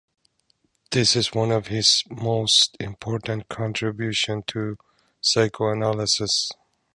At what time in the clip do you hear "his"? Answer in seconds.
1.67-2.03